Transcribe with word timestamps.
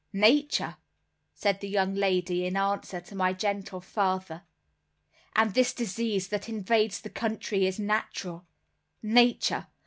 Nature!" 0.13 0.77
said 1.35 1.59
the 1.59 1.69
young 1.69 1.93
lady 1.93 2.43
in 2.47 2.57
answer 2.57 2.99
to 2.99 3.13
my 3.13 3.33
gentle 3.33 3.79
father. 3.79 4.41
"And 5.35 5.53
this 5.53 5.73
disease 5.75 6.29
that 6.29 6.49
invades 6.49 6.99
the 7.01 7.11
country 7.11 7.67
is 7.67 7.77
natural. 7.77 8.47
Nature. 9.03 9.67